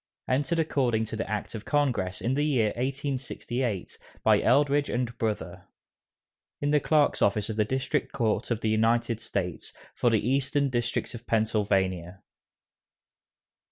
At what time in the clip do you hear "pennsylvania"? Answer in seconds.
11.27-12.23